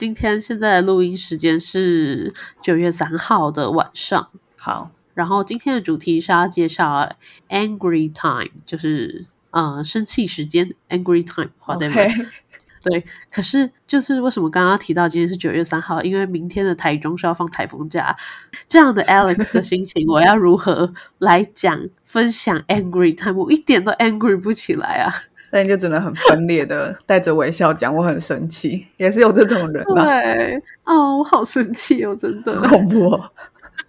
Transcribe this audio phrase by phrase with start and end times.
[0.00, 4.30] 今天现在的录音时间是九月三号的晚上。
[4.56, 7.14] 好，然后今天的主题是要介绍
[7.50, 11.50] angry time，就是呃生气时间 angry time。
[11.58, 11.90] 好的，
[12.82, 13.04] 对。
[13.30, 16.02] 可是就是为什么刚刚提到今天是九月三号？
[16.02, 18.16] 因为明天的台中是要放台风假。
[18.66, 23.36] 这样的 Alex 的心情，我要如何来讲分享 angry time？
[23.36, 25.12] 我一点都 angry 不起来啊！
[25.52, 30.04] 那你就只能很分裂的 带着微笑讲，我很生气，也是有这种人啊。
[30.04, 33.18] 对，哦，我好生气哦，真的恐怖。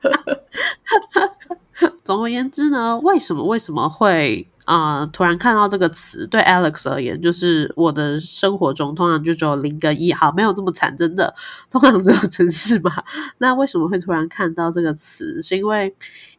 [2.03, 4.47] 总而言之呢，为什么为什么会？
[4.71, 5.05] 啊！
[5.11, 11.35] 突然看到这个词，对 Alex 而言，就是我的生活中通常就只有零跟一，好，没有这么惨，真的，
[11.69, 12.89] 通常只有城市嘛。
[13.39, 15.41] 那为什么会突然看到这个词？
[15.41, 15.93] 是因为，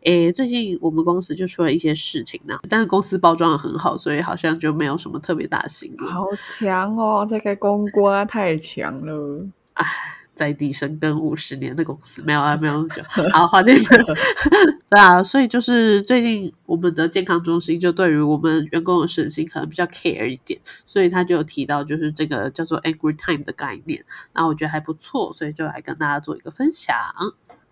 [0.05, 6.11] 诶，最近我们公司就出了一些事情呢，但是公司包装的很好，所以好像就没有什么特别大的新闻。
[6.11, 10.22] 好强哦，这个公关太强了，唉。
[10.35, 13.03] 在地生根五十年的公司没有啊，没有那么久。
[13.33, 13.79] 好，华电
[14.89, 24.05] 对啊，所以就是最近我们的健康中心就对于我们员工的身心可能比较 care 一点，所以他就有提到就是这个叫做 angry time 的概念。
[24.35, 26.97] 那我觉得还不错，所以就来跟大家做一个分享。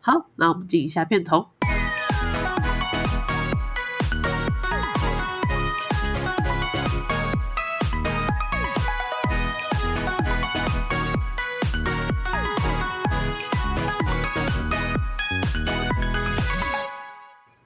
[0.00, 1.48] 好，那我们进一下片头。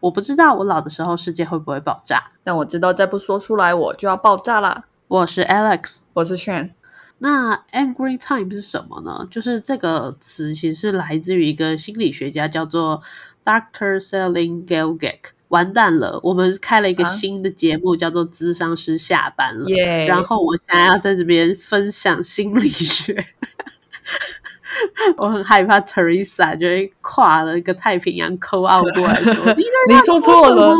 [0.05, 4.84] 我不知道我老的时候世界会不会爆炸，但我知道再不说出来我就要爆炸了。
[5.08, 6.72] 我是 Alex，我是 Shan。
[7.20, 9.27] 那 Angry Time 是什么呢？
[9.30, 13.00] 就是这个词其实是来自于一个心理学家叫做
[13.42, 15.20] Doctor Selin Gelgek。
[15.48, 19.64] 完蛋了，我们开了一个新的节目叫做《智商师下班了》，
[20.06, 23.24] 然后我现在要在这边分享心理学。
[25.17, 29.34] 我很害怕，Teresa 就会跨了一个太平洋扣澳过来说：
[29.89, 30.75] “你说错了，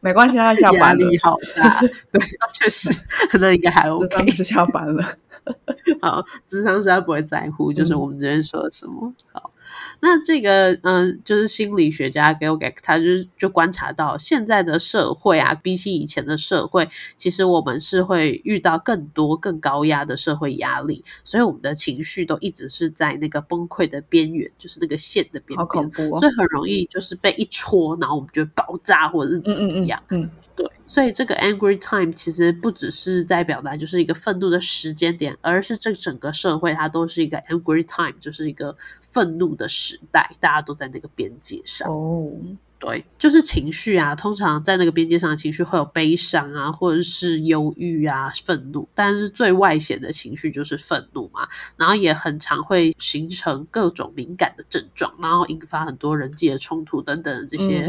[0.00, 1.80] 没关系，他下班了，好大，
[2.12, 2.20] 对，
[2.52, 2.90] 确实，
[3.38, 5.16] 那应该还 OK，是下班了。
[6.00, 9.12] 好，智商是他不会在乎，就是我们这边说的什么。
[9.32, 9.50] 好。”
[10.04, 13.04] 那这个嗯，就是心理学家 l g a 他就
[13.38, 30.02] 就观察到现在的社会啊，比起以前的社会，其实我们是会遇到更多更高压的社会压力，所以我们的情绪都一直是在那个崩溃的边缘，就是那个线的边边，所以很容易就是被一戳，然后我们就爆炸或者是怎么样。
[30.10, 30.30] 嗯。
[30.56, 41.90] 对，所以这个 angry time 其实不只是在表达就是一个愤怒的时间点，而是这整个社会它都是一个 angry time，就是一个愤怒的时代，大家都在那个边界上。
[41.90, 42.30] 哦。
[42.76, 51.48] 对，就是情绪啊，通常在那个边界上的情绪会有悲伤啊，或者是忧郁啊、愤怒，但是最外显的情绪就是愤怒嘛。
[51.78, 57.86] 然后也很常会形成各种敏感的症状，然后引发很多人际的冲突等等这些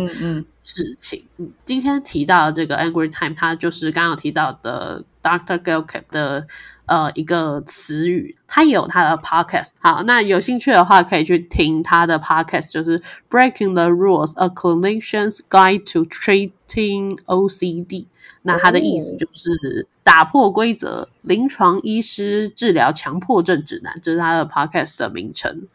[0.61, 1.25] 事情。
[1.37, 5.61] 嗯，今天提到这个 angry time，它就是刚刚提到的 Dr.
[5.61, 6.47] Gelke 的。
[6.85, 9.71] 呃，一个词语，他有他的 podcast。
[9.79, 18.05] 好，那有兴趣的话，可以去听他的 podcast，就是 Breaking the Rules: A Clinician's Guide to Treating OCD。
[18.43, 25.67] 那他的意思就是打破规则，临床医师治疗强迫症指南，这是他的 podcast 的名称。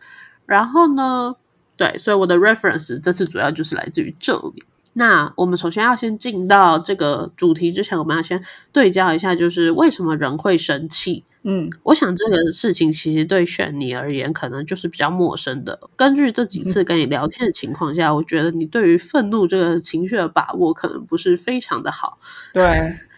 [0.47, 1.35] 然后呢，
[1.77, 4.63] 对，所以我的 reference 这次主要就是来自于这里。
[5.01, 11.25] 那我们首先要先进到这个主题之前，我们要先对焦一下，就是为什么人会生气。
[11.43, 15.81] 嗯，我想这个事情其实对选你而言，可能就是比较陌生的。
[15.97, 22.19] 根据这几次跟你聊天的情况下，我觉得你对于愤怒这个情绪的把握，可能不是非常的好。
[22.53, 22.63] 对，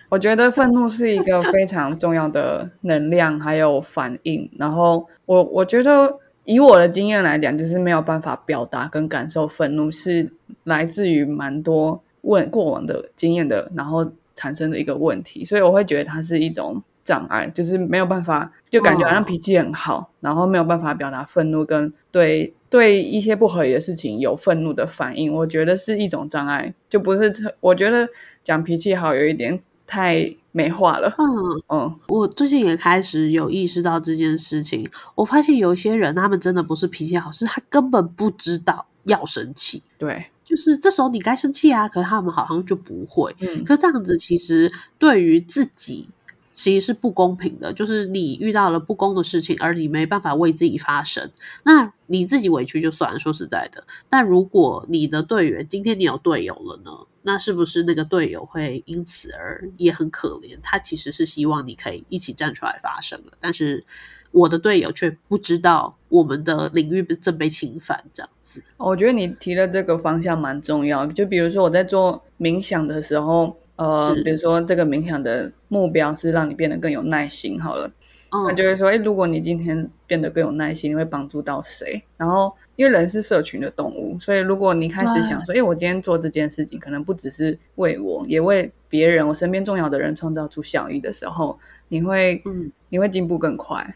[0.09, 4.49] 我觉得愤怒是一个非常重要的能量，还有反应。
[4.57, 6.21] 然后我我觉得。
[6.45, 10.33] 以我的经验来讲，就是没有办法表达跟感受愤怒，是
[10.65, 28.09] 来自于蛮多问过往的经验的，然后产生的一个问题，所以我会觉得它是一种障碍，就是没有办法，就感觉好像脾气很好，然后没有办法表达愤怒，跟对对一些不合理的事情有愤怒的反应，我觉得是一种障碍，就不是我觉得
[28.43, 29.61] 讲脾气好有一点。
[29.85, 31.13] 太美化了。
[31.19, 34.89] 嗯嗯，我最近也开始有意识到这件事情。
[35.17, 39.83] 我发现有一些人，他们真的不是脾气好，是他根本不知道要生气。
[39.99, 43.35] 对，就是这时候你该生气啊，可是他们好像就不会。
[43.41, 46.09] 嗯，可这样子其实对于自己。
[46.55, 51.31] 其实是不公平的，就是你遇到了不公的事情，而你没办法为自己发声，
[51.65, 53.19] 那你自己委屈就算了。
[53.19, 56.93] 说实在的，但如果你的队员今天你有队友了呢？
[57.23, 60.59] 那是不是那个队友会因此而也很可怜？
[60.63, 63.85] 他其实是希望你可以一起站出来发声的，但是
[64.31, 68.63] 我的队友却不知道我们的领域正被侵犯，这样子。
[68.77, 71.07] 我觉得你提的这个方向蛮重要。
[71.07, 77.91] 就比如说我在做冥想的时候，呃，比如说这个冥想的目标是让你变得更有耐心，好了。
[78.33, 82.03] 他就会说：“哎，如果你今天变得更有耐心，你会帮助到谁？
[82.17, 91.59] 然后，因为人是社群的动物，所以如果你开始想说：，哎，我今天做这件事情，可能不只是为我，也为别人，我身边重要的人创造出效益的时候，
[91.89, 93.95] 你会，嗯，你会进步更快。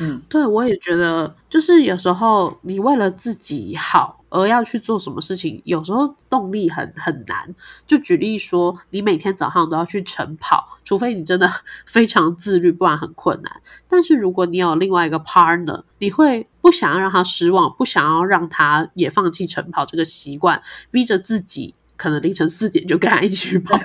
[0.00, 7.54] 嗯，对，我也觉得，就是有时候你为了自己好。”而要去做什么事情，有时候动力很很难。
[7.86, 11.50] 就举例说，你每天早上都要去晨跑，除非你真的
[11.86, 13.50] 非常自律，不然很困难。
[13.88, 20.60] 但是如果你有另外一个 partner，你会不想要让他失望，不想要让他也放弃晨跑这个习惯，
[20.90, 23.84] 逼着自己可能凌晨四点就跟他一起去跑步。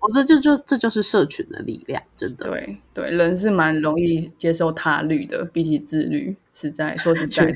[0.00, 2.46] 我这就就这就是社群的力量，真的。
[2.46, 7.54] 对对，人是蛮容易接受他律的，比起自律，实在说实在的，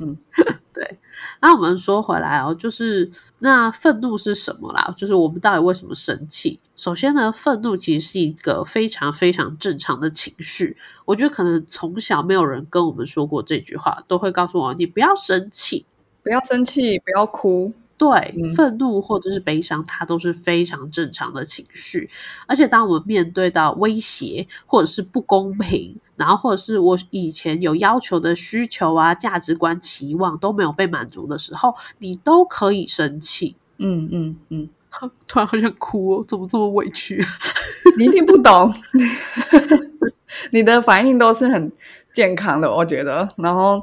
[0.00, 0.16] 嗯。
[0.74, 0.98] 对，
[1.40, 4.94] 那我们说回来哦，就是那愤怒是什么啦？
[4.96, 6.60] 就是我们到底为什么生气？
[6.76, 10.76] 首先呢，愤怒其实是一个非常非常正常的情绪。
[11.04, 15.84] 我觉得可能从小没有人跟我们说过这句话，都会告诉我你不要生气，
[16.22, 17.72] 不要生气，不要哭。
[17.98, 22.08] 对，愤怒或者是悲伤，它都是非常正常的情绪。
[22.46, 33.56] 而且，当我们面对到威胁或者是不公平，然后或者是我以前有要求的需求啊、价值观、期望都没有被满足的时候，你都可以生气。
[33.78, 34.68] 嗯嗯嗯，
[35.26, 37.20] 突然好想哭哦，怎么这么委屈？
[37.98, 38.72] 你一定不懂，
[40.52, 41.72] 你的反应都是很
[42.12, 43.28] 健康的，我觉得。
[43.38, 43.82] 然后。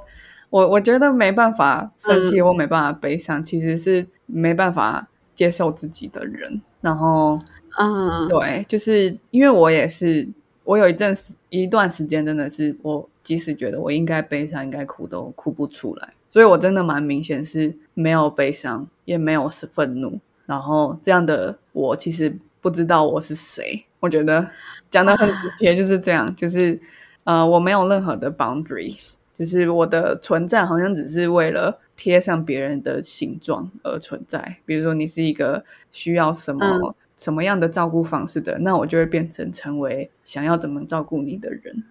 [0.50, 6.62] 我我觉得没办法生气或没办法悲伤，其实是没办法接受自己的人。
[6.82, 7.40] 然后，
[7.78, 10.28] 嗯，对，就是因为我也是，
[10.64, 16.14] 我有一阵时一段时间真的是，我即使觉得我应该悲伤、应该哭，都哭不出来。
[16.30, 20.20] 所以我真的蛮明显是没有悲伤，也没有是愤怒。
[20.46, 23.86] 然后这样的我其实不知道我是谁。
[24.00, 24.48] 我觉得
[24.92, 26.80] 讲的很直接，就是这样，就是
[27.24, 29.16] 呃，我没有任何的 boundaries。
[29.38, 34.60] 就是我的存在好像只是为了贴上别人的形状而存在。
[34.66, 41.84] 比如说，你是一个需要什么什么样的照顾方式的，那我就会变成成为想要怎么照顾你的人。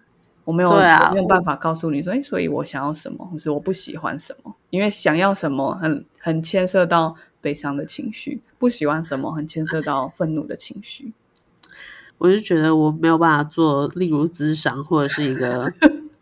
[0.43, 0.71] 我没有
[1.13, 4.55] 没有办法告诉你说，哎，所以我想要什么，或是我不喜欢什么。
[4.71, 11.13] 因为想要什么很很牵涉到悲伤的情绪，不喜欢什么很牵涉到愤怒的情绪。
[12.17, 15.71] 我就觉得我没有办法做，例如智商或者是一个。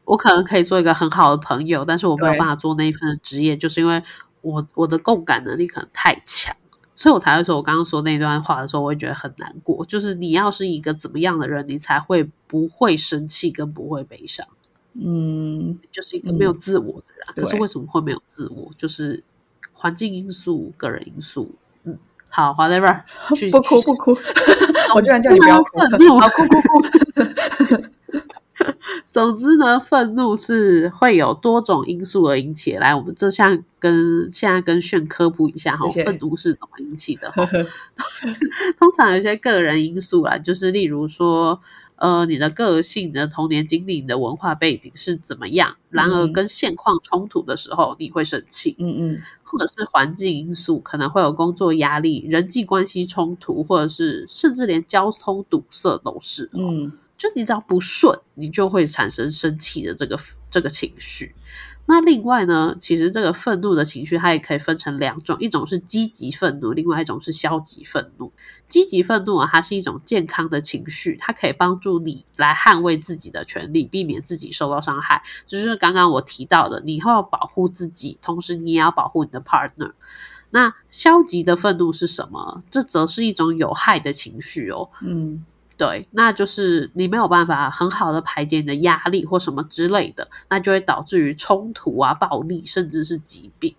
[0.05, 4.01] 我可能可以做一个很好的朋友，但是我没有办法做那一份职业，就是因为
[4.41, 6.53] 我我的共感能力可能太强，
[6.93, 9.85] 所以我才会说我刚刚说那段话的时候，我会觉得很难过。
[9.85, 14.45] 就是你要是一个怎么样的人，你才会不会生气跟不会悲伤？
[14.93, 17.25] 嗯，就是一个没有自我的人。
[17.35, 18.69] 可是为什么会没有自我？
[18.77, 19.23] 就是
[19.71, 21.49] 环境因素、个人因素。
[21.85, 21.97] 嗯，
[22.29, 23.05] 好， 华在这儿，
[23.51, 24.11] 不哭不哭，
[24.93, 25.79] 我居然叫你不要哭，
[26.19, 27.83] 好哭哭哭。
[29.11, 32.73] 总之呢，愤怒是会有多种因素而引起。
[32.73, 37.31] 来，我们这项跟现在跟炫科普一下哈，愤怒是怎么引起的？
[38.79, 41.59] 通常有一些个人因素啦，就是例如说，
[41.97, 45.75] 呃，你的个性、你的童年经历、你的文化背景是怎么样。
[45.89, 48.75] 然而跟现况冲突的时候，你会生气。
[48.79, 56.49] 嗯嗯，或者是环境因素，可能会有工作压力、人际关系冲突，或者是甚至连交通堵塞都是。
[56.53, 56.91] 嗯。
[57.23, 61.33] 就你只要不顺，你就会产生生气的这个这个情绪。
[61.85, 68.33] 那另外呢，其实这个愤怒的情绪它也可以分成两种，一种是积极愤怒，另外一种是消极愤怒。
[68.67, 75.23] 积极愤怒啊，它是一种健康的情绪，它可以帮助你来捍卫自己的权利，避免自己受到伤害。
[75.47, 79.93] 就是刚刚我提到的，你要保护自己，同时你也要保护你的 partner。
[80.51, 82.63] 那消极的愤怒是什么？
[82.69, 84.89] 这则是一种有害的情绪哦。
[85.01, 85.45] 嗯。
[85.77, 93.75] 对，那就是你没有办法很好的排解你的压力或什么之类的，那就会导致于冲突啊、暴力，甚至是疾病。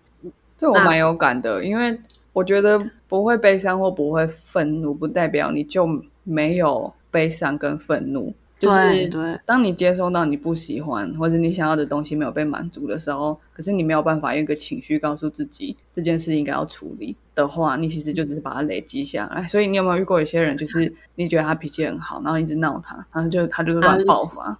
[0.57, 1.99] 这我蛮有感的，因为
[2.33, 5.87] 我觉得不会悲伤或不会愤怒，不代表你就
[6.23, 8.33] 没有悲伤跟愤怒。
[8.57, 19.45] 就是对，当你接收到你不喜欢或者你想要的东西没有被满足的时候，可是你没有办法用一个情绪告诉自己这件事应该要处理的话，你其实就只是把它累积下来。
[19.45, 24.57] 所以你有没有遇过有些人，就是你觉得他脾气很好，然后一直闹他，然后就他就是乱爆发。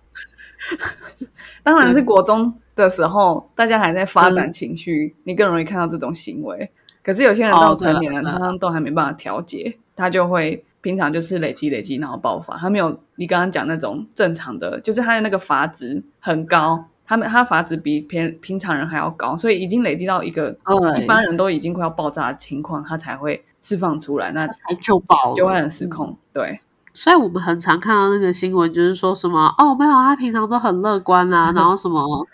[1.64, 6.70] 当然是国中的时候，大家还在发展情绪，你更容易看到这种行为。
[7.02, 10.66] 可是有些人到成年了，他都还没办法调节，他就会。
[10.86, 12.56] 平常就是累积累积，然后爆发。
[12.56, 26.16] 他没有你刚刚讲那种正常的，就是他的那个阀值很高，他们他阀值比平平常人还要高，所以已经累积到一个对一般人都已经快要爆炸的情况，他才会释放出来，那才就爆了，就会很失控。
[26.32, 26.62] 对，
[26.94, 32.28] 所以我们很常看到那个新闻，就是说什么哦，没有，他平常都很乐观啊， 然后什么。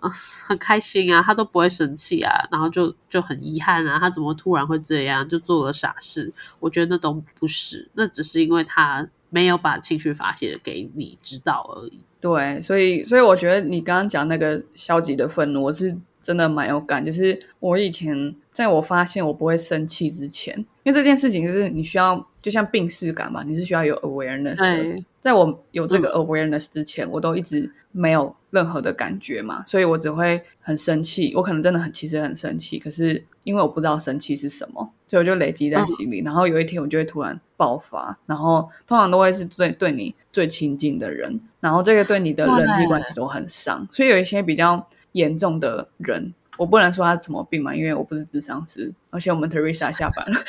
[0.00, 0.10] 呃，
[0.46, 6.32] 很开心啊，他都不会生气啊，然后就就很遗憾啊，他怎么突然会这样，就做了傻事？
[6.60, 12.04] 我觉得那都不是，那只是因为他没有把情绪发泄给你知道而已。
[12.20, 17.04] 对，所以所以我觉得你刚刚讲那个消极的愤怒，我是真的蛮有感。
[17.04, 31.34] 就是我以前在我发现我不会生气之前，因为这件事情就是你需要，就像病逝感嘛，你是需要有 awareness 在我有这个 awareness 之前，我都一直没有任何的感觉嘛，所以我只会很生气。
[31.36, 36.22] 我可能真的很其实很生气，可是因为我不知道生气是什么，所以我就累积在心里。
[36.22, 43.86] 然后有一天我就会突然爆发，然后通常都会是最对你最亲近的人，然后这个对你的人际关系都很伤。
[43.92, 50.40] 所以有一些比较严重的人，我不能说他什么病嘛，因为我不是智商师，而且我们 Teresa 下班了。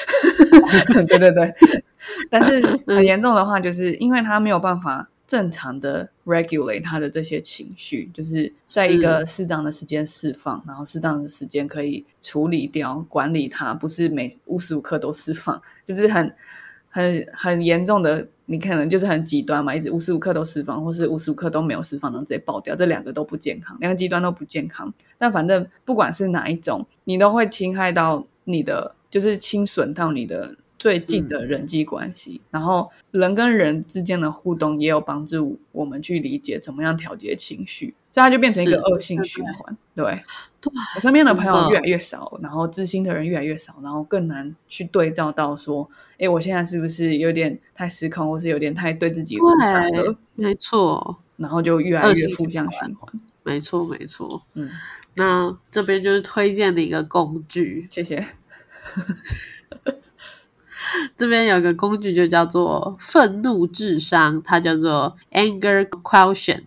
[1.06, 1.54] 对对对，
[2.32, 16.34] 但是很严重的话，就是因为他没有办法正常的 regulate 他的这些情绪，就是在一个适当的时间释放，然后适当的时间可以处理掉、管理它，不是每无时无刻都释放，就是很
[16.90, 24.94] 很很严重的，你可能就是很极端嘛，一直无时无刻都释放，或是无时无刻都没有释放，然后直接爆掉，这两个都不健康，两个极端都不健康。
[25.18, 30.56] 但反正不管是哪一种，你都会侵害到你的，就是侵损到你的。
[30.78, 39.76] 最近的人际关系，然后人跟人之间的互动也有帮助我们去理解怎么样调节情绪，所以它就变成一个恶性循环。
[39.96, 40.24] 对，
[40.62, 53.22] 对我身边的朋友越来越少，然后知心的人越来越少，然后更难去对照到说，哎，我现在是不是有点太失控，或是有点太对自己无感了，没错，然后就越来越负向循环。
[53.42, 54.44] 没错，没错。
[54.54, 54.70] 嗯，
[55.16, 58.24] 那这边就是推荐的一个工具，谢谢。
[61.18, 66.64] 这边有个工具，就叫做愤怒智商，它叫做 Anger Quotient。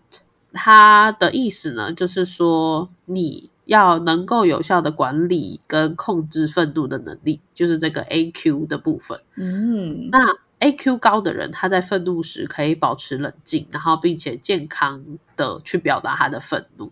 [0.53, 9.21] 它的意思呢，就是说你要能够有效的管理跟控制愤怒的能力，就是这个 A Q 的部分。
[9.37, 10.19] 嗯，那
[10.59, 15.03] A Q 高的人，他在愤怒时可以保持冷静，然后并且健康
[15.37, 16.91] 的去表达他的愤怒。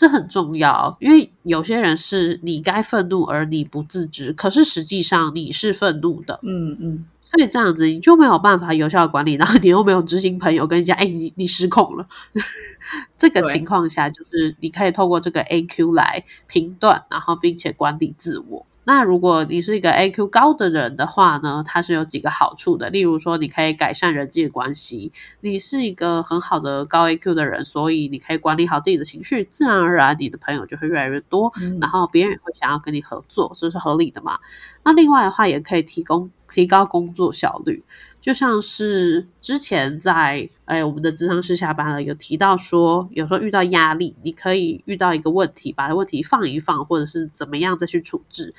[0.00, 12.06] 这很重要，因为有些人是你该愤怒而你不自知，可是实际上你是愤怒的，嗯嗯，所以这样子你就没有办法有效管理，然后你又没有知心朋友跟你讲，哎，你你失控了。
[13.18, 18.64] 这个情况下，就是你可以透过这个 A Q 来评断，然后并且管理自我。
[18.92, 22.90] 那如果你是一个 A Q 高的人的话呢，它是有几个好处的。
[22.90, 25.12] 例如说，你可以改善人际关系。
[25.42, 34.40] 你是一个很好的高 A Q 的人，所以你可以管理好自己的情绪，自然而然你的朋友就会越来越多，然后别人也会想要跟你合作，这是合理的嘛？
[34.82, 37.84] 那另外的话，也可以提供提高工作效率。
[38.20, 48.54] 就像是之前在哎，我们的智商师下班了，有提到说，有时候遇到压力，你可以遇到一个问题，把问题放一放，或者是怎么样再去处置。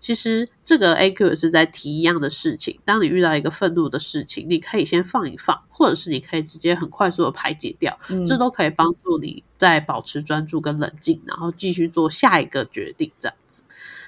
[0.00, 2.78] 其实这个 A Q 也是在提一样的事情。
[2.84, 13.62] 当你遇到一个愤怒的事情，你可以先放一放，或者是你可以直接很快速的排解掉，这都可以帮助你在保持专注跟冷静，然后继续做下一个决定，这样子。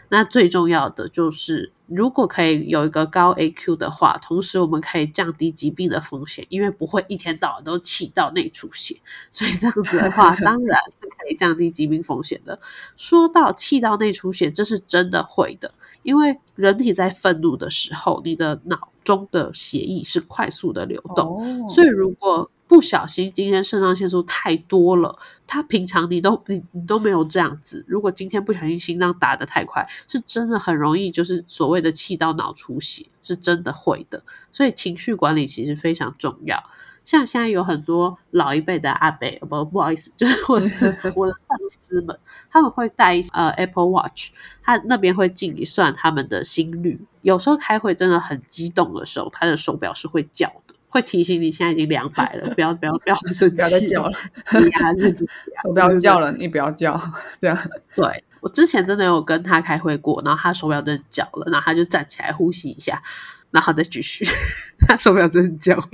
[0.08, 8.96] 那最重要的就是，如果可以有一个高 AQ 的话，同时我们可以降低疾病的风险，因为不会一天到晚都气到内出血，
[9.30, 12.58] 所以这样子的话， 当然是可以降低疾病风险的。
[12.96, 27.84] 说到气到内出血，这是真的会的，因为人体在愤怒的时候，你的脑中的血液是快速的流动，所以如果不小心，今天肾上腺素太多了，他平常你都你你都没有这样子。
[27.86, 34.22] 如果今天不小心心脏打得太快，是真的很容易就是所谓的气到脑出血，是真的会的。
[34.52, 36.62] 所以情绪管理其实非常重要。
[37.04, 42.18] 像现在有很多老一辈的阿伯，不不好意思，就是 或者是 我的上司们，
[42.50, 44.30] 他们会带呃 Apple Watch，
[44.60, 47.00] 他那边会计算他们的心率。
[47.22, 50.74] 有时候开会真的很激动的时候，他的手表是会叫的。
[50.96, 54.12] 会提醒你现在已经两百了，不要不要不要再生气，不要再叫了，
[54.60, 55.28] 你压日子，
[55.64, 56.98] 我不要叫了，你不要叫，
[57.38, 57.56] 这样。
[57.94, 63.02] 对我之前真的有跟他开会过，然后他手表真的叫了，然后他就站起来呼吸一下，
[63.50, 64.24] 然后再继续，
[64.88, 65.84] 他手表真的叫了。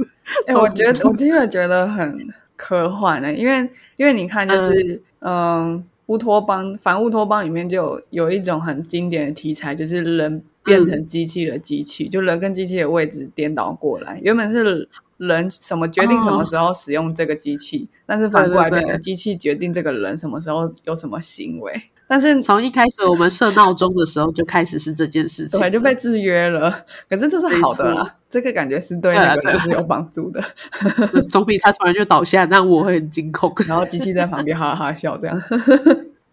[0.47, 2.17] 哎，我觉得我听了觉得很
[2.57, 14.89] 科幻的，因为因为你看，就是嗯，乌托邦反乌托邦里面就有有一种很经典的题材，就是人变成机器的机器，就人跟机器的位置颠倒过来，原本是
[15.19, 21.83] 人什么决定什么时候使用这个机器，但是反过来变成机器决定这个人什么时候有什么行为。
[22.09, 26.85] 但是从一开始我们设闹钟的时候就开始是这件事情，对，就被制约了。
[27.09, 30.43] 可是这是好的啦，这个感觉是对那个人是有帮助的，
[31.31, 33.51] 总比他突然就倒下，那我会很惊恐。
[33.67, 35.41] 然后机器在旁边哈哈笑，这样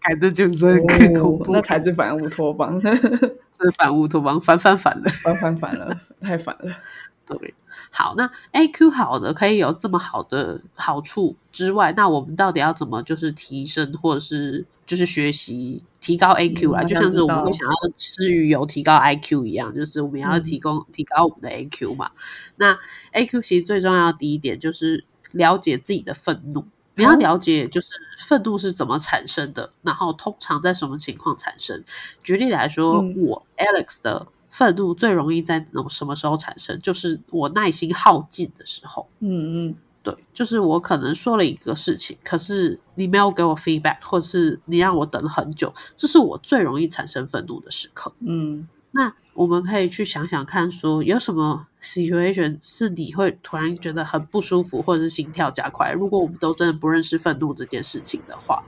[0.02, 6.76] 改的就是恐怖，那才是反乌托邦， 这是反乌托邦，反反反的， 反反反了，太反了。
[7.26, 7.54] 对，
[7.92, 14.66] 好，那 A Q 好的可以有这么好的好处之外，那我们到底要怎么就是提升或者是？
[14.90, 22.10] 就是学习提高 A Q 啦，就像是我们会想要吃鱼油提高 I Q 一样，就是我们要提供提高我们的 A Q 嘛。
[22.56, 22.76] 那
[23.12, 26.66] A Q 其实最重要的第一点就是了解自己的愤怒，
[27.00, 27.90] 你要了解就是
[28.20, 31.84] 愤怒是怎么产生的，然后通常在什么情况产生。
[32.22, 36.80] 举例来说，我 Alex 的愤怒最容易在什么时候产生？
[36.82, 39.08] 就是我耐心耗尽的时候。
[39.20, 39.76] 嗯嗯。
[40.02, 48.10] 对，就是我可能说了一个事情，可是你没有给我 feedback，或者是你让我等了很久，这是我最容易产生愤怒的时刻。
[48.22, 55.92] 嗯，那我们可以去想想看，说有什么 situation 是你会突然觉得很不舒服，或者是心跳加快。
[55.92, 58.64] 如果我们都真的不认识愤怒这件事情的话，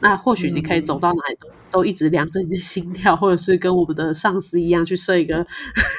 [0.00, 5.44] 那或许你可以走到哪里都都一直量着你的心跳，或者是跟我们的上司一样去设一个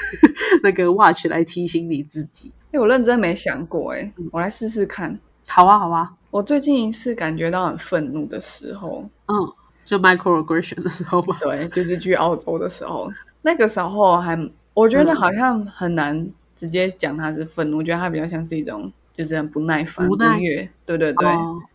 [0.64, 2.52] 那个 watch 来提醒你自己。
[2.72, 5.20] 哎，我认真没想过，哎，我来试试看。
[5.48, 6.14] 好啊，好啊。
[6.32, 9.36] 我最近一次感觉到很愤怒的时候，嗯，
[9.90, 11.36] 就 microaggression 的时候吧。
[11.40, 14.38] 对，就是去澳洲的时候，那个时候还
[14.76, 20.70] 我觉得好像很难直接讲他是愤怒，我觉得他比较像是一种就是很不耐烦、不悦。
[20.86, 21.28] 对对对，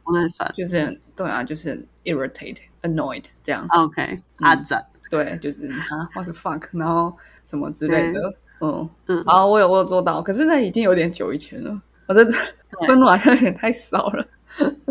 [0.04, 3.66] 不耐烦，就是对啊，就是 irritate、annoyed 这样。
[3.70, 7.12] OK，阿展，对，就是啊，what the fuck，然后
[7.46, 8.32] 什么之类的。
[8.60, 12.24] 嗯嗯，好，我有我有做到，可是那已经有点久以前了，我的
[12.86, 14.24] 愤怒好像有点太少了。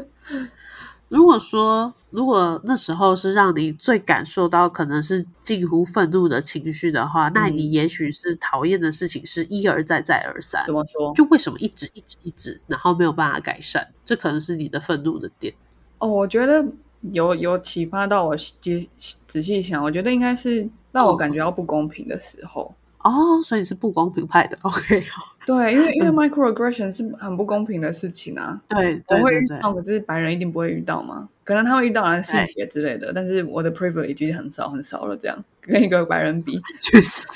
[1.07, 10.63] 如果说如果那时候是让你最感受到可能是近乎愤怒的情绪的话，那你也许是讨厌的事情是一而再再而三。
[10.65, 11.11] 怎么说？
[11.15, 13.87] 就为什么一直一直一直，然后没有办法改善？
[14.05, 15.51] 这可能是你的愤怒的点。
[15.97, 16.63] 哦，我觉得
[17.11, 18.87] 有有启发到我，仔
[19.25, 22.75] 仔细想，我觉得应该是让我感觉到不公平的时候。
[22.99, 25.35] 哦，所以是不公平派的，OK，好。
[25.45, 28.61] 对，因为因为 microaggression 是很不公平的事情啊。
[28.67, 31.27] 对，我会遇到，可是白人一定不会遇到嘛？
[31.43, 37.27] 可能他会遇到性别之类的，但是我的 privilege 其实很少很少了，这样跟一个白人比， 确实。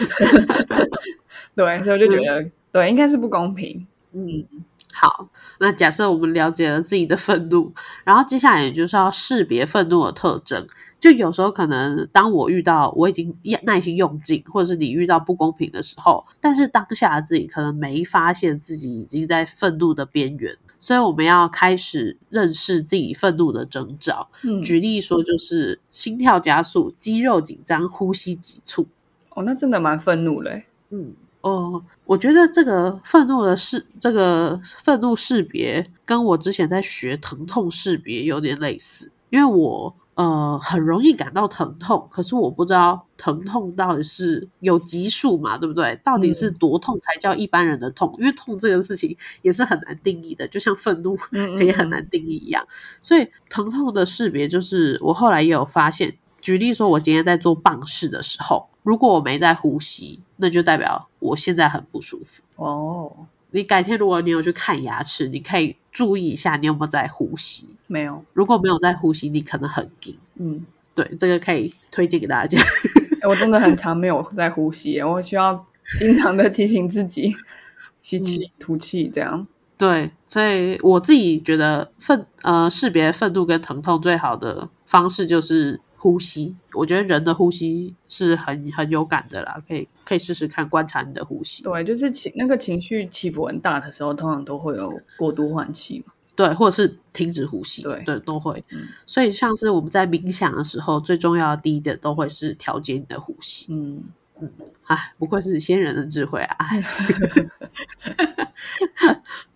[1.55, 3.85] 对，所以我就觉得，对，应该是不公平。
[4.13, 4.45] 嗯。
[4.93, 7.71] 好，那假设我们了解了自己的愤怒，
[8.03, 10.65] 然后接下来就是要识别愤怒的特征。
[10.99, 24.29] 就有时候可能，当我遇到我已经耐心用尽，或者是你遇到不公平的时候，但是当下自己可能没发现自己已经在愤怒的边缘，所以我们要开始认识自己愤怒的征兆。
[24.63, 28.87] 举例说，就是心跳加速、肌肉紧张、呼吸急促。
[29.29, 30.65] 哦，那真的蛮愤怒嘞。
[30.89, 31.13] 嗯。
[31.41, 39.11] 哦，我觉得这个愤怒的识，这个愤怒识别，跟我之前在学疼痛识别有点类似。
[39.29, 45.97] 因为我呃很容易感到疼痛，可是我不知道疼痛到底是有级数嘛，对不对？
[46.03, 48.13] 到底是多痛才叫一般人的痛？
[48.19, 51.17] 因为痛这个事情也是很难定义的，就像愤怒
[51.59, 52.67] 也很难定义一样。
[53.01, 56.17] 所以疼痛的识别，就是我后来也有发现。
[56.39, 62.41] 举例说，我今天在做棒式的时候，如果我没在呼吸，那就代表我现在很不舒服。
[62.55, 63.11] 哦，
[63.51, 67.75] 你改天如果你有去看牙齿，你可以注意一下你有没有在呼吸。
[67.87, 70.17] 没有，如果没有在呼吸，你可能很紧。
[70.35, 72.59] 嗯，对，这个可以推荐给大家。
[73.27, 75.65] 我真的很常没有在呼吸，我需要
[75.97, 77.33] 经常的提醒自己
[78.03, 79.47] 吸气、吐气，这样。
[79.77, 85.79] 对，所以我自己觉得愤呃识别愤怒跟疼痛最好的方式就是。
[85.97, 91.63] 呼吸，我觉得人的呼吸是很很有感的啦，可以可以试试看观察你的呼吸。
[91.63, 96.13] 对，就是情那个情绪起伏很大的时候，通常都会有过度换气嘛。
[96.35, 98.63] 对，或者是停止呼吸，对对都会。
[99.07, 103.73] 所以像是我们在冥想的时候，最重要的第一点都会是调节你的呼吸。
[103.73, 104.03] 嗯
[104.39, 104.51] 嗯，
[104.83, 106.55] 哎，不愧是先人的智慧啊！
[106.59, 106.83] 哎。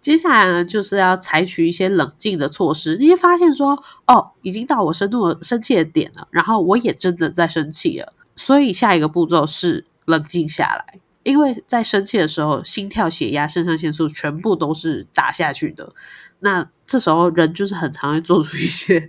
[0.02, 2.98] 接下来呢，就是要采取一些冷静的措施。
[2.98, 8.12] 你会发现说，哦，已经到我生怒、生气的点了，然后我也真的在生气了。
[8.36, 15.94] 所以下一个步骤是冷静下来，因为在生气的时候，心跳、血压、肾上腺素全部都是打下去的。
[16.40, 19.08] 那这时候人就是很常会做出一些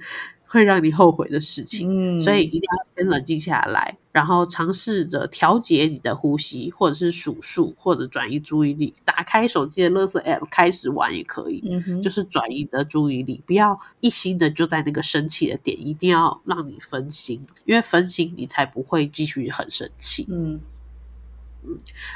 [0.53, 2.19] 会让你后悔的事情。
[2.19, 8.93] 嗯，所以一定要先冷静下来，然后尝试着调节你的呼吸，或者是数数，或者转移注意力。
[9.03, 20.27] 打开手机的乐色 App 开始玩也可以，嗯哼，就是转移你的注意力，不要一心的就在那个生气的点，一定要让你分心，因为分心你才不会继续很生气。
[20.31, 20.61] 嗯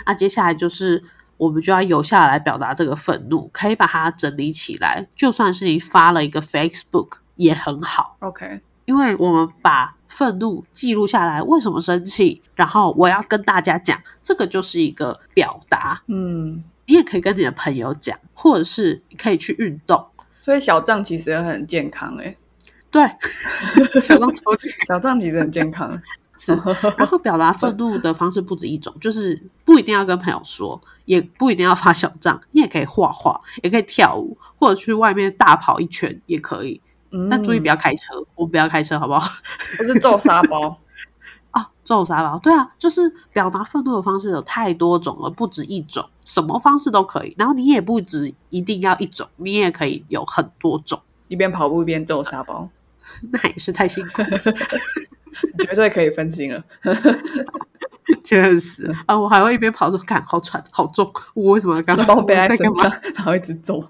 [0.05, 1.03] 那接下来就是
[1.37, 5.09] 我们就要有效地来表达这个愤怒，可以把它整理起来。
[5.15, 16.03] 就算是你发了一个 Facebook 也很好，，OK，因为我们把愤怒记录下来，为什么生气，然后我要跟大家讲，这个就是一个表达。
[16.07, 20.07] 嗯，你也可以跟你的朋友讲，或者是你可以去运动。
[20.41, 22.37] 所以小账其实也很健康诶，
[22.91, 23.05] 对，
[24.01, 26.01] 小张抽筋小账其实很健康，
[26.39, 26.53] 是，
[26.97, 36.81] 然后表达愤怒的方式不止一种， 就是不一定要跟朋友说，也不一定要发小账，你也可以画画，也可以跳舞，或者去外面大跑一圈也可以。
[37.17, 39.27] 嗯但注意不要开车，我不要开车，好不好？
[39.79, 40.79] 不是揍沙包，
[41.53, 47.35] 啊，揍沙包，对啊，就是表达愤怒的方式有太多种了，不止一种，什么方式都可以。
[47.39, 52.69] 然后你也不止一定要一种，你也可以有很多种，一边跑步一边揍沙包，
[53.31, 54.39] 那也是太辛苦了。
[55.61, 56.65] 绝对可以分心了。
[58.25, 62.05] 确实啊，我还会一边跑说：“看，好喘，好重，我为什么要干嘛？
[62.05, 63.85] 沙包背在干嘛身上，然后一直揍。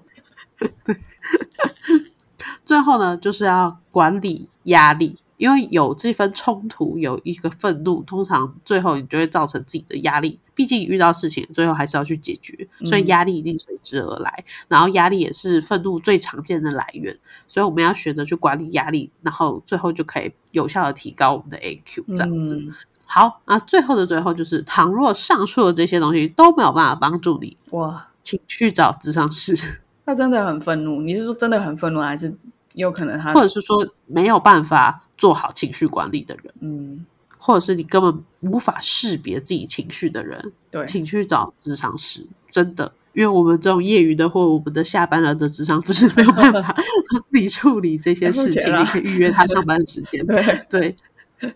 [2.67, 10.37] 最后呢，就是要管理压力，因为有这份冲突，有一个愤怒，通常最后你就会造成自己的压力。
[10.53, 14.43] 毕竟遇到事情，最后还是要去解决，所以压力一定随之而来。
[14.67, 22.57] 然后压力也是愤怒最常见的来源，所以我们要学着去管理压力，然后最后就可以有效的提高我们的 AQ，这样子。
[22.57, 22.73] 嗯
[23.09, 29.55] 好，那最后的最后就是，倘若上述的这些东西都没有办法帮助你，哇，请去找智商师。
[30.05, 31.01] 他真的很愤怒。
[31.01, 32.35] 你是说真的很愤怒，还是
[32.77, 37.05] 有可能他或者是说没有办法做好情绪管理的人，嗯，
[37.37, 42.25] 或者是你根本无法识别自己情绪的人，对，请去找职场师。
[42.49, 46.61] 真的，因为我们这种业余的或我们的下班了的职场不是没有办法
[47.11, 50.25] 帮你处理这些事情，你可以预约他上班的时间。
[50.69, 50.95] 对，
[51.41, 51.53] 对，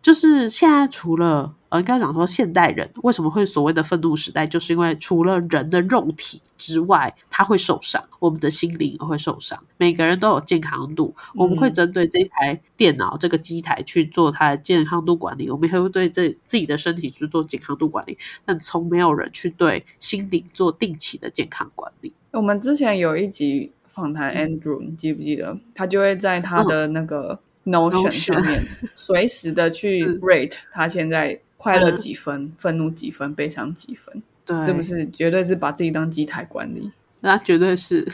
[0.00, 9.62] 就是现在除了呃，应该讲说现代人为什么会所谓的愤怒时代，就是因为除了人的肉体之外，他会受伤，我们的心灵也会受伤。
[9.76, 22.12] 每个人都有健康度，我们会嗯针对这台电脑、这个机台去做它的健康度管理，我们也会对这自己的身体去做健康度管理，但从没有人去对心灵做定期的健康管理。
[22.32, 25.54] 我们之前有一集访谈嗯 Andrew，你记不记得？
[25.74, 28.62] 他就会在他的那个 Notion 上面
[28.94, 34.80] 随时的去 嗯 rate 他现在快乐嗯几分、愤怒几分、悲伤几分，对，是不？
[34.80, 35.06] 是？
[35.10, 36.90] 绝对是把自己当机台管理。
[37.20, 38.10] 那绝对是，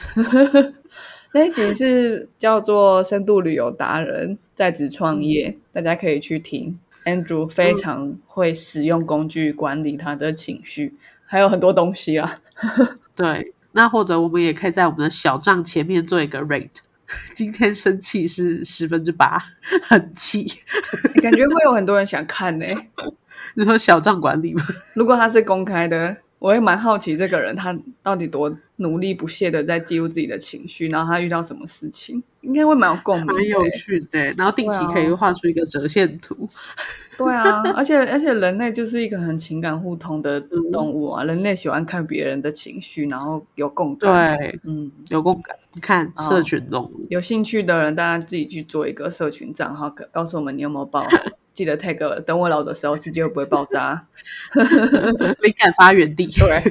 [1.33, 6.77] 那一集是叫做《深度旅游达人在职创业》，大家可以去听。
[7.05, 10.95] Andrew 非常会使用工具管理他的情绪，
[11.27, 12.41] 还有很多东西啊。
[13.15, 13.53] 对。
[13.77, 16.79] 那或者我们也可以在我们的小账前面做一个 rate。
[17.35, 19.37] 今天生气是十分之八，
[19.83, 20.47] 很气。
[21.21, 22.65] 感觉会有很多人想看呢、
[23.55, 24.63] 你说小账管理吗？
[24.95, 33.71] 如果他是公开的，我也蛮好奇这个人他到底多努力不懈的在记录自己的情绪，然后他遇到什么事情，应该会蛮有共鸣的蛮有欸。
[33.71, 36.49] 趣的，然后定期可以画出一个折线图。
[37.17, 44.37] 对啊， 而且而且人类就是一个很情感互通的嗯动物啊，人类喜欢看别人的情绪，然后有共感。
[44.37, 45.57] 对，嗯，有共感。
[45.73, 51.07] 你看哦社群动物，有兴趣的人，大家自己去做一个社群账号，告告诉我们你有没有报。
[51.55, 54.07] 记得 tag，我等我老的时候，世界会不会爆炸？
[55.41, 56.27] 灵感发源地。
[56.27, 56.63] 对，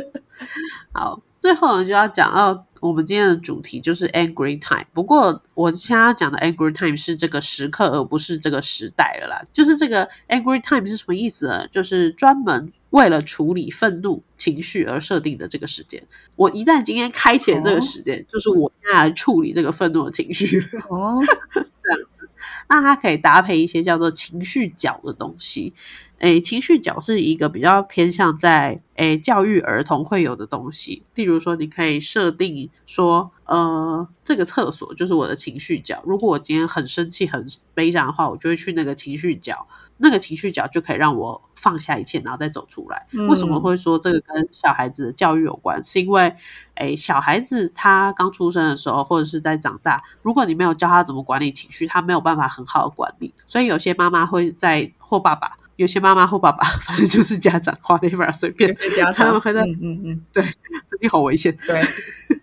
[0.92, 4.84] 好，最后呢就要讲到我们今天的主题就是 angry time。
[4.92, 9.42] 不过我现在要讲的 angry time 是这个时刻，而不是这个时代了啦。
[9.54, 11.66] 就是这个 angry time 是什么意思呢？
[11.68, 16.02] 就是专门为了处理愤怒情绪而设定的这个时间。
[16.34, 20.60] 我一旦今天开启了这个时间，就是我现在来处理这个愤怒的情绪。
[20.90, 21.18] 哦，
[22.68, 25.72] 那它可以搭配一些叫做情绪角的东西。
[26.18, 36.02] 诶，情绪角是一个比较偏向在诶教育儿童会有的东西，例如说，你可以设定说，呃，这个厕所就是我的情绪角。
[36.06, 43.06] 如果我今天很生气、很悲伤的话，我就会去那个情绪角，那个情绪角就可以让我放下一切，然后再走出来。
[43.12, 45.82] 嗯为什么会说这个跟小孩子的教育有关？
[45.82, 46.34] 是因为，
[46.74, 53.32] 诶，小孩子他刚出生的时候，或者是在长大，如果你没有教他怎么管理情绪，他没有办法很好的管理。
[53.46, 61.56] 所以有些妈妈会在 或爸爸，有些妈妈或爸爸，反正就是家长，whatever，随便有，些家长他们会在嗯嗯嗯， 这里好危险。
[61.66, 61.80] 对，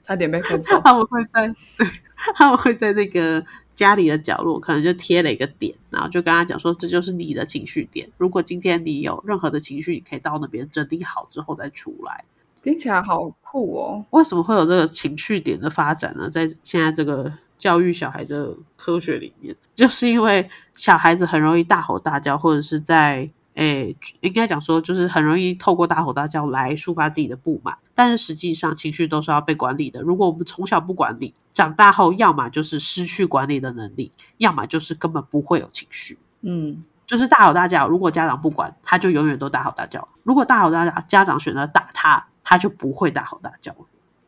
[0.04, 0.80] 差点被分手。
[0.84, 1.88] 他们会在对，
[2.36, 3.44] 他们会在那个
[3.76, 8.10] 家里的角落，可能就贴了一个点，然后就跟他讲说，这就是你的情绪点。
[8.18, 12.24] 如果今天你有任何的情绪，你可以到那边整理好之后再出来。
[12.62, 14.06] 听起来好酷哦！
[14.12, 16.30] 为什么会有这个情绪点的发展呢？
[16.30, 27.78] 在现在这个教育小孩的科学里面，就是因为小孩子很容易大吼大叫，或者是在诶，应该讲说，就是很容易透过大吼大叫来抒发自己的不满。
[27.94, 30.02] 但是实际上，情绪都是要被管理的。
[30.02, 36.18] 如果我们从小不管理，长大后要么就是失去管理的能力，要么就是根本不会有情绪。
[36.42, 40.08] 嗯，就是大吼大叫，如果家长不管，他就永远都大吼大叫。
[40.24, 43.76] 如果大吼大叫，家长选择打他，他就不会大吼大叫。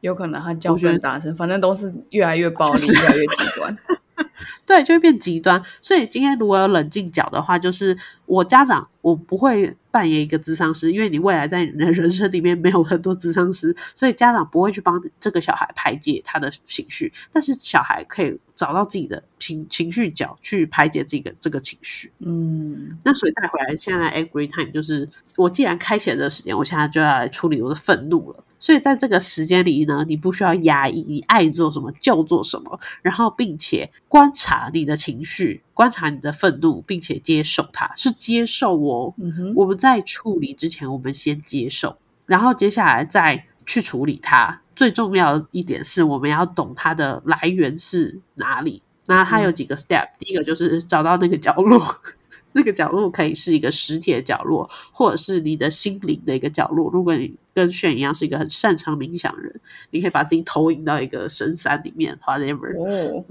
[0.02, 3.76] 有可能他叫我觉得大声，反正都是越来越暴力，越来越极端。
[4.66, 5.62] 对，就会变极端。
[5.80, 22.12] 所以今天如果有冷静角的话，就是我家长，我不会扮演一个智商师，因为你未来在你的人生里面没有很多智商师，所以家长不会去帮这个小孩排解他的情绪，但是小孩可以找到自己的情情绪角去排解自己的这个情绪。
[22.20, 28.44] 嗯那所以带回来，现在 angry time 就是我既然开启了这个时间，我现在就要来处理我的愤怒了。
[28.58, 33.88] 所以在这个时间里呢，你不需要压抑，你爱做什么就做什么，然后并且
[34.26, 39.14] 观察你的情绪，观察你的愤怒，并且接受它，是接受哦。
[39.56, 44.64] 我们在处理之前，我们先接受，然后接下来再去处理它。
[44.76, 48.82] 最重要的一点是我们要懂它的来源是哪里。
[49.06, 51.80] 那它有几个 step，、第一个就是找到那个角落，
[52.54, 56.90] 那个角落可以是一个实体的角落，或者是你的心灵的一个角落。
[56.90, 59.62] 如果你跟炫一样是一个很擅长冥想的人，
[59.92, 63.24] 你可以把自己投影到一个深山里面，whatever，哦，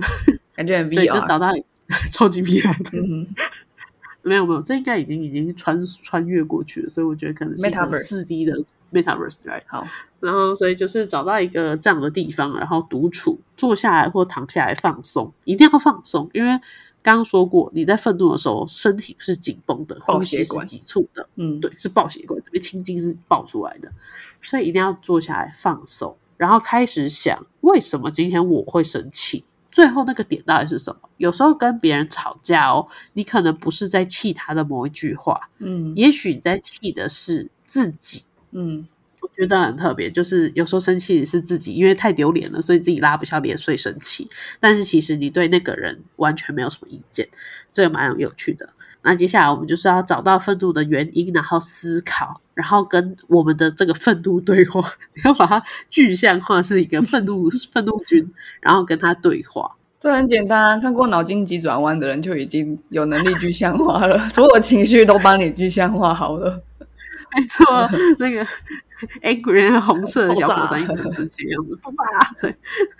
[0.54, 1.26] 感觉很对，就 VR。
[1.26, 1.52] 找到
[2.10, 2.98] 超级 VR 的。
[2.98, 3.26] 嗯，
[4.22, 8.54] 没有没有，这应该已经已经穿穿越过去了，所以我觉得可能是一四 D 的
[8.92, 9.62] metaverse，right？
[9.66, 9.86] 好，
[10.20, 16.50] 然后所以就是找到一个这样的地方，然后独处，坐下来或躺下来放松，一定要放松，因为
[17.02, 23.92] 刚刚说过，你在愤怒的时候，身体是紧绷的，爆呼吸是急促的，嗯，对，是爆血管，这边青筋是爆出来的，
[24.40, 31.10] 所以一定要坐下来放松，然后开始想为什么今天我会生气，最后那个点到底是什么？
[31.16, 38.22] 有时候跟别人吵架哦，你可能不是在气他的某一句话，嗯也许你在气的是自己。
[38.52, 38.87] 嗯
[39.20, 44.28] 我觉得这很特别，就是有时候生气是自己，因为太丢脸了，所以自己拉不下脸，所以生气。
[44.60, 47.26] 但是其实你对那个人完全没有什么意见，
[47.72, 48.68] 这个蛮有趣的。
[49.04, 54.80] 那接下来我们就是要找到愤怒的原因，然后思考，然后跟我们的这个愤怒对话，
[55.14, 59.70] 你 要把它具象化，是一个愤怒 愤怒君，然后跟他对话。
[60.00, 66.62] 这很简单啊，看过脑筋急转弯的人就已经有能力具象化了， 所有情绪都帮你具象化好了。
[67.36, 67.64] 没错，
[68.18, 68.46] 那个
[69.22, 72.37] angry 红色的小火山一直很生气的样子，爆炸。
[72.40, 72.57] 对，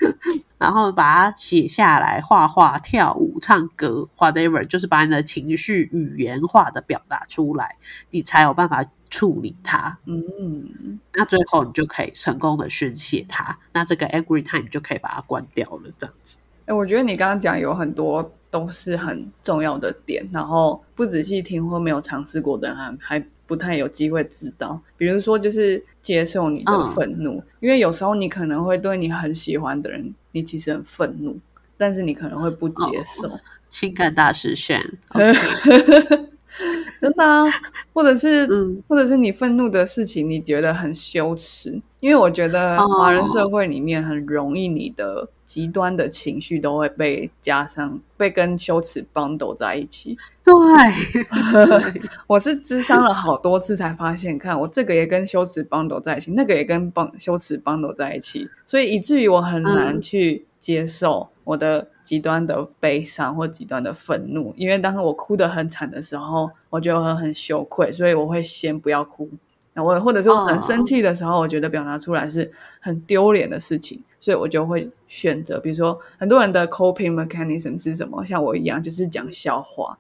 [0.59, 7.76] 然后把它写下来，画画、跳舞、唱歌，whatever，就是把你的情绪语言化的表达出来，
[8.11, 9.98] 你才有办法处理它。
[10.07, 16.38] 嗯，那最后你就可以成功的宣泄它，那这个 angry time 就可以把它关掉了，这样子。
[16.66, 24.80] 哎，我觉得你刚刚讲有很多都是很重要的点，然后不仔细听或没有尝试过的人还还不太有机会知道。
[24.96, 26.92] 比如说，就是接受你的嗯。
[26.94, 31.38] 愤怒，因为有时候你可能会对你很喜欢的人，你其实很愤怒，
[31.76, 33.30] 但是你可能会不接受。
[33.68, 34.80] 情感大师选
[37.00, 37.42] 真的啊，
[37.92, 38.80] 或者是，嗯。
[38.87, 42.87] 或者是你愤怒的事情，你觉得很羞耻，因为我觉得哦。
[42.88, 50.16] 华人社会里面很容易，你的极端的情绪都会被加上，被跟羞耻 bundle 在一起。
[50.42, 50.52] 对，
[52.26, 69.30] 我是智商了好多次才发现，看我这个也跟羞耻 bundle 在一起，那个也跟帮羞耻 bundle 在一起，所以以至于我很难嗯去接受我的极端的悲伤或极端的愤怒，因为当我哭得很惨的时候，我觉得我很羞愧，所以我会先不要哭。
[69.74, 78.24] 那我或者是我很生气的时候，我觉得表达出来是很丢脸的事情，所以我就会选择，比如说很多人的 coping mechanism 是什么？
[78.24, 79.98] 像我一样，就是讲笑话。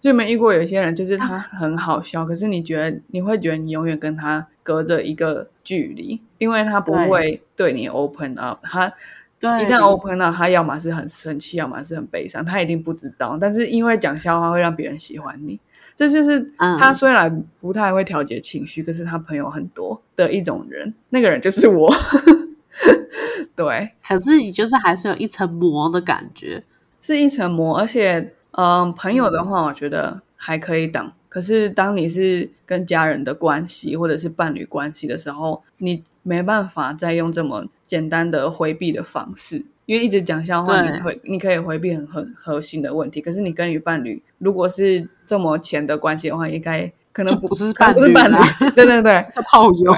[0.00, 8.92] 就没遇过有些人，就是他很好笑，可是你觉得你会觉得你永远跟他隔着一个距离，因为他不会对你 open up，他
[9.40, 13.36] 对，一旦 open up，他要么是很生气，要么是很悲伤，他一定不知道。
[13.40, 15.58] 但是因为讲笑话会让别人喜欢你，
[15.98, 21.92] 这就是嗯他虽然不太会调节情绪，可是他朋友很多的一种人，那个人就是我。
[23.56, 26.62] 对，可是你就是还是有一层膜的感觉，
[27.00, 31.12] 是一层膜，而且，嗯，朋友的话，我觉得还可以挡。
[31.28, 43.20] 可是，当你是跟家人的关系或者是伴侣关系的时候，你没办法再用这么简单的回避的方式，因为一直讲笑话，你会你可以回避很很核心的问题。
[43.20, 48.36] 可是你跟你伴侣如果是这么浅的关系的话，应该可能不不是可能不是伴侣
[48.74, 49.12] 对对 对。
[49.36, 49.94] 要炮友，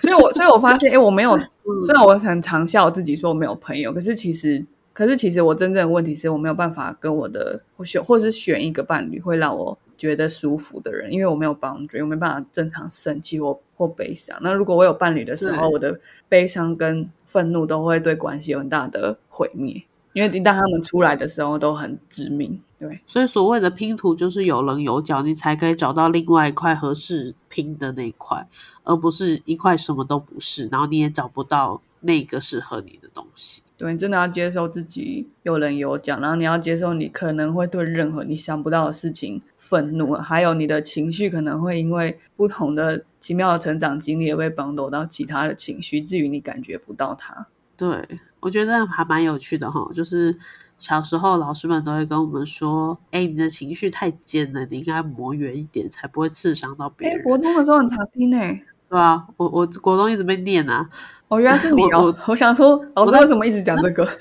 [0.00, 4.64] 所以我所以我发现， 哎，我没有，嗯虽然我很常笑自己说我没有朋友，可是其实。
[4.94, 14.36] 可是其实我真正的问题是我没有办法跟我的我选或是选一个伴侣会让我觉得舒服的人，因为我没有 boundary，我没办法正常生气或或悲伤。
[14.42, 19.82] 那如果我有伴侣的时候，我的悲伤跟愤怒都会对关系有很大的毁灭，
[20.12, 22.60] 因为一旦他们出来的时候都很致命。
[22.78, 28.46] 对，所以所谓的拼图就是有棱有角，你才可以找到另外一块合适拼的那一块，
[28.82, 33.62] 而不是一块什么都不是，然后你也找不到那个适合你的东西。
[33.76, 47.46] 对你真的要接受自己有棱有角，然后你要接受你可能会对任何你想不到的事情愤怒，还有你的情绪可能会因为不同的奇妙的成长经历而被绑斗到其他的情绪，至于你感觉不到它。
[47.76, 48.08] 对，
[48.42, 50.36] 我觉得还蛮有趣的哈，就是
[50.76, 59.26] 小时候老师们都会跟我们说，哎，你的情绪太尖了，你应该磨圆一点，才不会刺伤到别哎，人，国中的时候很常听诶、对吧？
[59.36, 60.86] 我我国中一直被念啊，
[61.28, 62.02] 哦，原来是 你哦！
[62.02, 64.04] 我我想说，老师为什么一直讲这个？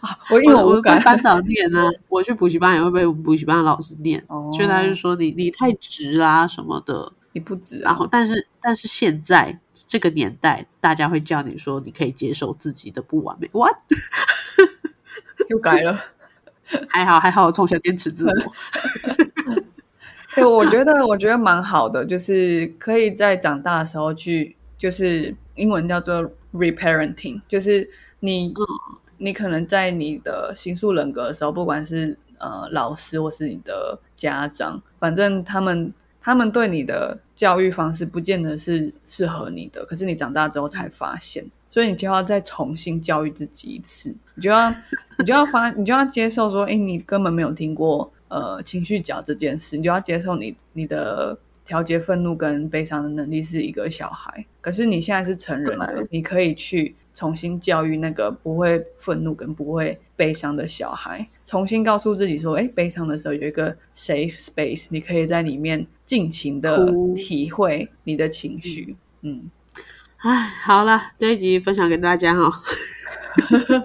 [0.00, 0.98] 啊我因为我我无感。
[0.98, 7.12] 被班长念啊，我去补习班也会被补习班老师念，哦所以他就说你你太直啦、什么的。
[7.34, 13.50] 你不止啊然后，，但是但是现在这个年代，大家会叫你说你可以接受自己的不完美。
[13.52, 13.76] What？
[15.50, 16.02] 又改了。
[16.88, 18.52] 还好还好，我从小坚持自我。
[20.34, 28.54] 对，我觉得我觉得蛮好的，就是可以在长大的时候去，就是英文叫做 reparenting，就是你、
[29.18, 35.92] 你可能在你的形塑人格的时候，不管是呃老师或是你的家长，反正他们
[36.24, 44.70] 他们对你的教育方式不见得是适合你的，可是你长大之后才发现，所以你就要再重新教育自己一次，你就要
[45.18, 69.50] 你就要发你就要接受说，哎，你根本没有听过呃情绪角这件事，你就要接受你你的调节愤怒跟悲伤的能力是一个小孩，可是你现在是成人了，你可以去重新教育那个不会愤怒跟不会悲伤的小孩，重新告诉自己说，哎，悲伤的时候有一个 safe space，你可以在里面尽情的哭体会你的情绪，嗯。
[70.18, 72.62] 哎，好了，这一集分享给大家哈。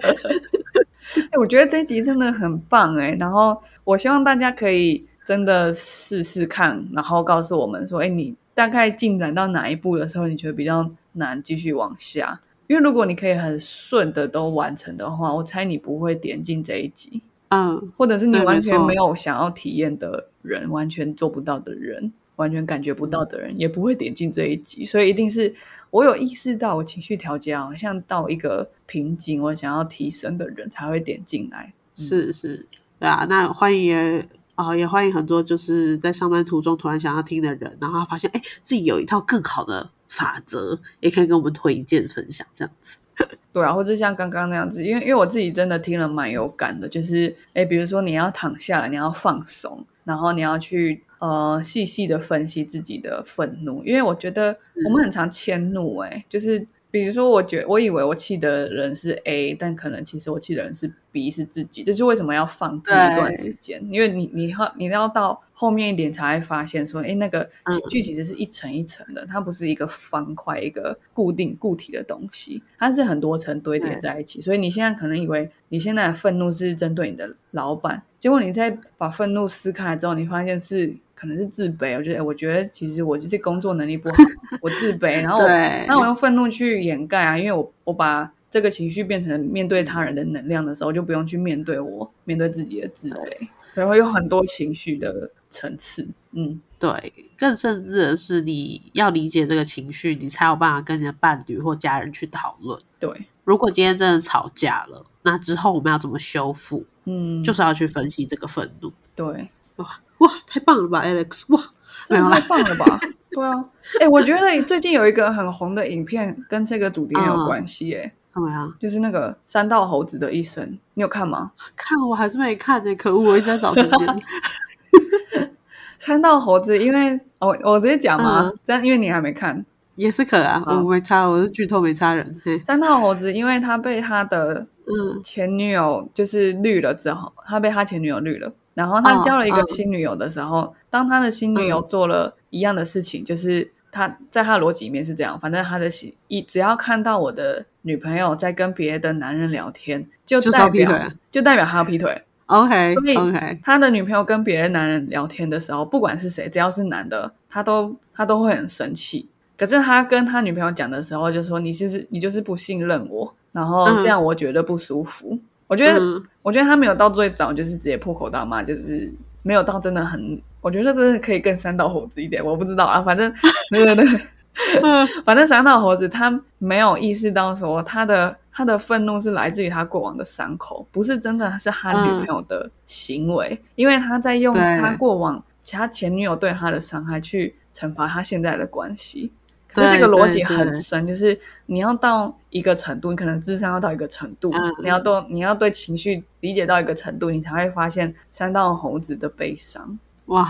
[1.30, 12.40] 哎、我觉得这一集真的很棒哎，然后我希望大家可以真的试试看，然后告诉我们说，哎，你大概进展到哪一步的时候，你觉得比较难继续往下？
[12.70, 24.84] 因为如果你可以很顺的都完成的话，我猜你不会点进这一集，嗯，或者是你完全没有想要体验的人，完全做不到的人，完全感觉不到的人，也不会点进这一集。
[24.84, 25.52] 所以一定是
[25.90, 31.74] 我有意识到我情绪调节好像到一个瓶颈，我想要提升的人才会点进来。
[31.96, 32.64] 是是，
[33.00, 42.98] 对啊，那欢迎也啊、也欢迎很多就是在上班途中突然想要听的人，然后他发现哎自己有一套更好的法则，也可以跟我们推荐分享这样子。
[43.52, 63.80] 对啊，或者像刚刚那样子，因为因为我自己真的听了蛮有感的，就是诶，比如说你要躺下来，你要放松，然后你要去呃细细的分析自己的愤怒，因为我觉得我们很常迁怒，诶，就是比如说我觉我以为我气的人是 A，但可能其实我气的人是 B，是自己，这是为什么要放置一段时间？
[63.90, 74.40] 因为你你要你要到后面一点才会发现说，哎，那个情绪其实是一层一层的，它不是一个方块一个固定固体的东西，它是很多层堆叠在一起。
[74.40, 81.96] 所以你现在可能以为你现在的愤怒是针对你的老板，结果你在把愤怒撕开来之后，你发现是可能是自卑。
[81.98, 84.16] 我觉得，我觉得其实我就是工作能力不好，
[84.62, 85.46] 我自卑，然后
[85.86, 96.60] 那我用愤怒去掩盖啊，因为我我把这个情绪变成面对他人的能量的时候，就不用去面对我面对自己的自卑，然后有很多情绪的层次，嗯。
[96.80, 102.80] 对，更甚至的是，你要理解这个情绪，你才有办法跟你的伴侣或家人去讨论。
[102.98, 103.10] 对，
[103.44, 106.86] 如果今天真的吵架了，那之后我们要怎么修复？
[107.04, 108.90] 嗯，就是要去分析这个愤怒。
[109.14, 110.00] 对，哇，
[110.46, 111.44] 太棒了吧，Alex！
[111.54, 111.60] 哇，
[112.08, 113.00] 没有啦这个太，棒了吧？
[113.30, 113.64] 对啊，
[114.00, 118.68] 哎、我觉得最近有一个很红的影片跟这个主题很有嗯关系，哎、什么呀？
[118.80, 121.52] 就是那个三道猴子的一生，你有看吗？
[121.76, 124.08] 看我还是没看呢、可恶，我一直在找时间。
[125.98, 129.64] 三道猴子，因为我我直接讲嘛，嗯这样因为你还没看。
[129.96, 132.40] 也是可啊，好我没差，我是剧透没差人。
[132.42, 138.50] 嘿，三道猴子，因为他被他的嗯前女友就是绿了之后，他被他前女友绿了，
[138.80, 152.22] 然后他哦交了一个哦新女友的时候，当他的新女友做了一样的事情，就是他在他的逻辑里面是这样，反正他的喜一只要看到我的女朋友在跟别的男人聊天，就就是代表就代表他要劈腿。
[152.50, 159.28] OK 所以 OK，他的女朋友跟别的男人聊天的时候，不管是谁，只要是男的，他都他都会很生气。
[159.58, 165.38] 可是他跟他女朋友讲的时候，就说你就是你就是不信任我，然后嗯这样我觉得不舒服。
[165.70, 169.12] 我觉得、嗯我觉得他没有到最早就是直接破口大骂，就是
[169.42, 173.32] 没有到真的很，我觉得真的可以更三道猴子一点，我不知道啊，反正
[173.70, 174.20] 对对对。
[175.24, 189.30] 反正三道猴子他没有意识到说他的他的愤怒是来自于他过往的伤口，不是真的是他女朋友的行为，因为他在用他过往其他前女友对他的伤害去惩罚他现在的关系。
[189.72, 199.98] 可是对这个逻辑对对很深，就是你要到一个程度，你可能智商要到一个程度，嗯你要到你要对情绪理解到一个程度，你才会发现山道猴子的悲伤。
[200.26, 200.44] 哇，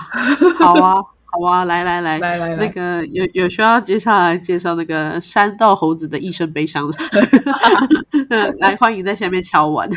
[0.58, 0.96] 好啊
[1.32, 2.18] 好啊，来来来。
[2.18, 6.96] 来来来，那个有有需要接下来介绍那个山道猴子的一生悲伤的，
[8.30, 9.88] 嗯来欢迎在下面敲完，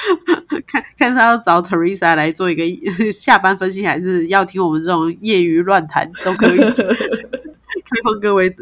[0.68, 2.62] 看看是要找 Teresa 来做一个
[3.10, 6.58] 下班分析，还是要听我们这种业余乱谈都可以，
[7.84, 8.52] 开放各位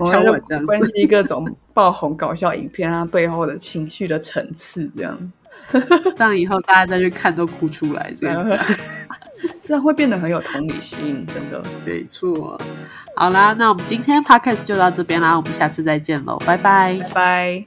[0.00, 0.58] 我敲们就。
[0.66, 5.32] 分析各种爆红搞笑影片，它背后的情绪的层次，这样
[6.16, 8.58] 这样以后大家再去看都哭出来，这样讲。
[9.64, 11.62] 这样会变得很有同理心，真的。
[11.86, 12.60] 没错，
[13.16, 16.98] 好啦，那我们今天 podcast 就到这边啦，我们下次再见喽，拜拜。
[17.14, 17.16] 拜
[17.64, 17.66] 拜。